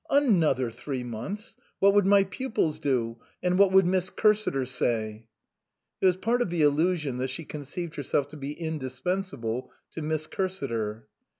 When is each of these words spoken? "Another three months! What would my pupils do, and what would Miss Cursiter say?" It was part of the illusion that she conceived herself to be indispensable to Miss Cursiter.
"Another 0.09 0.71
three 0.71 1.03
months! 1.03 1.57
What 1.77 1.93
would 1.93 2.07
my 2.07 2.23
pupils 2.23 2.79
do, 2.79 3.19
and 3.43 3.59
what 3.59 3.71
would 3.71 3.85
Miss 3.85 4.09
Cursiter 4.09 4.67
say?" 4.67 5.27
It 6.01 6.05
was 6.07 6.17
part 6.17 6.41
of 6.41 6.49
the 6.49 6.63
illusion 6.63 7.19
that 7.19 7.29
she 7.29 7.45
conceived 7.45 7.97
herself 7.97 8.27
to 8.29 8.37
be 8.37 8.53
indispensable 8.53 9.69
to 9.91 10.01
Miss 10.01 10.25
Cursiter. 10.25 11.03